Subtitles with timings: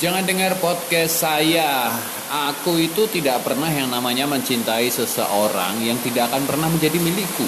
[0.00, 1.92] Jangan dengar podcast saya.
[2.32, 7.44] Aku itu tidak pernah yang namanya mencintai seseorang yang tidak akan pernah menjadi milikku.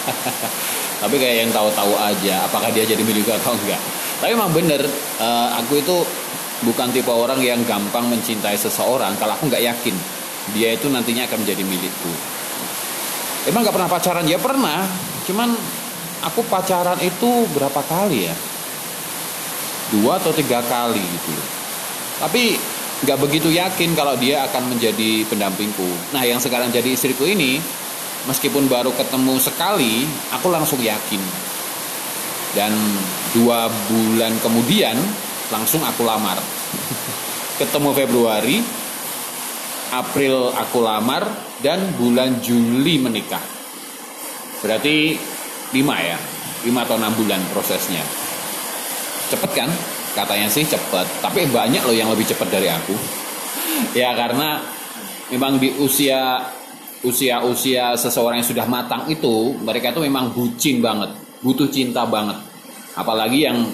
[1.04, 3.76] Tapi kayak yang tahu-tahu aja, apakah dia jadi milikku atau enggak.
[4.24, 4.88] Tapi emang bener,
[5.20, 6.00] uh, aku itu
[6.64, 9.92] bukan tipe orang yang gampang mencintai seseorang kalau aku nggak yakin
[10.56, 12.12] dia itu nantinya akan menjadi milikku.
[13.44, 14.24] Emang nggak pernah pacaran?
[14.24, 14.88] Ya pernah,
[15.28, 15.52] cuman
[16.24, 18.36] aku pacaran itu berapa kali ya?
[20.00, 21.34] Dua atau tiga kali gitu.
[22.18, 22.58] Tapi
[23.04, 25.86] nggak begitu yakin kalau dia akan menjadi pendampingku.
[26.10, 27.62] Nah yang sekarang jadi istriku ini
[28.26, 31.22] meskipun baru ketemu sekali aku langsung yakin.
[32.54, 32.70] Dan
[33.34, 34.94] dua bulan kemudian
[35.50, 36.38] langsung aku lamar.
[37.60, 38.58] Ketemu Februari
[39.90, 41.22] April aku lamar
[41.62, 43.42] dan bulan Juli menikah.
[44.62, 45.18] Berarti
[45.74, 46.18] lima ya?
[46.62, 48.23] Lima atau enam bulan prosesnya
[49.30, 49.70] cepet kan?
[50.14, 51.06] Katanya sih cepet.
[51.18, 52.94] Tapi banyak loh yang lebih cepet dari aku.
[53.90, 54.62] Ya karena
[55.34, 56.46] memang di usia
[57.02, 61.10] usia usia seseorang yang sudah matang itu mereka itu memang bucin banget.
[61.42, 62.38] Butuh cinta banget.
[62.94, 63.66] Apalagi yang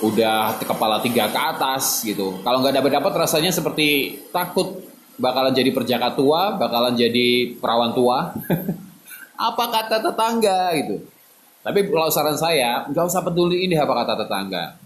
[0.00, 2.38] udah kepala tiga ke atas gitu.
[2.46, 4.86] Kalau nggak dapat dapat rasanya seperti takut.
[5.20, 8.32] Bakalan jadi perjaka tua bakalan jadi perawan tua.
[9.50, 10.96] Apa kata tetangga gitu.
[11.60, 14.80] Tapi kalau saran saya nggak usah peduli ini apa kata tetangga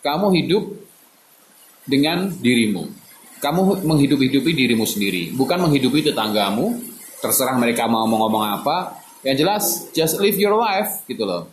[0.00, 0.64] kamu hidup
[1.84, 2.88] dengan dirimu.
[3.40, 6.76] Kamu menghidup-hidupi dirimu sendiri, bukan menghidupi tetanggamu.
[7.20, 9.00] Terserah mereka mau ngomong apa.
[9.20, 11.48] Yang jelas, just live your life gitu loh.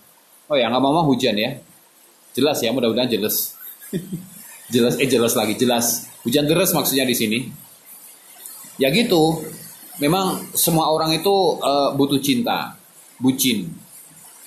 [0.47, 1.59] Oh ya, nggak mau hujan ya.
[2.31, 3.55] Jelas ya, mudah-mudahan jelas.
[4.73, 6.07] jelas, eh jelas lagi, jelas.
[6.23, 7.39] Hujan deras maksudnya di sini.
[8.79, 9.43] Ya gitu.
[9.99, 12.77] Memang semua orang itu uh, butuh cinta,
[13.19, 13.67] bucin.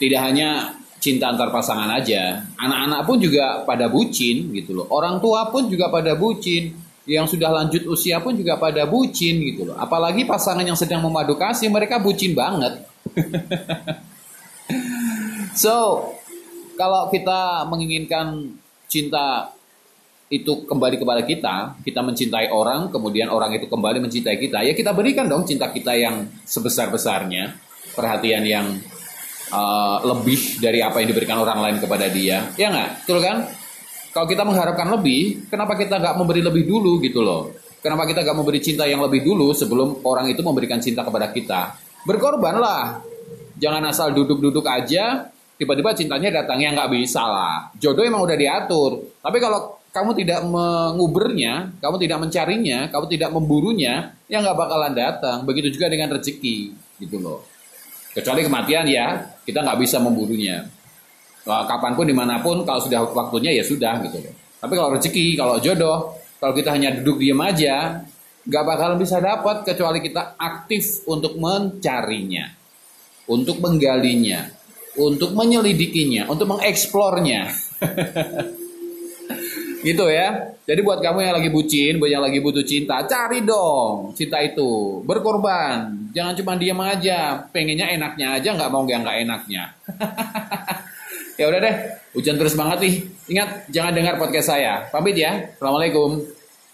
[0.00, 2.44] Tidak hanya cinta antar pasangan aja.
[2.60, 4.86] Anak-anak pun juga pada bucin gitu loh.
[4.92, 6.76] Orang tua pun juga pada bucin.
[7.08, 9.76] Yang sudah lanjut usia pun juga pada bucin gitu loh.
[9.80, 12.84] Apalagi pasangan yang sedang memadu kasih mereka bucin banget.
[15.64, 16.06] so,
[16.76, 18.54] kalau kita menginginkan
[18.86, 19.50] cinta
[20.30, 24.94] itu kembali kepada kita, kita mencintai orang, kemudian orang itu kembali mencintai kita, ya kita
[24.94, 27.58] berikan dong cinta kita yang sebesar-besarnya,
[27.98, 28.66] perhatian yang
[29.50, 32.50] uh, lebih dari apa yang diberikan orang lain kepada dia.
[32.54, 33.04] Ya nggak?
[33.04, 33.36] Betul kan?
[34.10, 37.54] Kalau kita mengharapkan lebih, kenapa kita nggak memberi lebih dulu gitu loh?
[37.78, 41.78] Kenapa kita nggak memberi cinta yang lebih dulu sebelum orang itu memberikan cinta kepada kita?
[42.04, 43.06] Berkorbanlah.
[43.60, 45.28] Jangan asal duduk-duduk aja,
[45.60, 47.68] tiba-tiba cintanya datangnya nggak bisa lah.
[47.76, 49.20] Jodoh emang udah diatur.
[49.20, 55.44] Tapi kalau kamu tidak mengubernya, kamu tidak mencarinya, kamu tidak memburunya, ya nggak bakalan datang.
[55.44, 56.72] Begitu juga dengan rezeki,
[57.04, 57.44] gitu loh.
[58.10, 60.66] Kecuali kematian ya, kita nggak bisa membunuhnya.
[61.46, 64.20] Kapan pun di mana pun, kalau sudah waktunya ya sudah gitu
[64.60, 68.04] Tapi kalau rezeki, kalau jodoh, kalau kita hanya duduk diam aja,
[68.44, 72.50] nggak bakalan bisa dapat kecuali kita aktif untuk mencarinya,
[73.30, 74.52] untuk menggalinya,
[75.00, 77.40] untuk menyelidikinya, untuk mengeksplornya.
[79.80, 80.54] gitu ya.
[80.68, 85.02] Jadi buat kamu yang lagi bucin, buat yang lagi butuh cinta, cari dong cinta itu,
[85.04, 86.10] berkorban.
[86.14, 89.62] Jangan cuma diam aja, pengennya enaknya aja, nggak mau yang nggak enaknya.
[91.40, 91.74] ya udah deh,
[92.14, 92.94] hujan terus banget nih.
[93.30, 94.90] Ingat, jangan dengar podcast saya.
[94.90, 95.54] Pamit ya.
[95.54, 96.39] Assalamualaikum.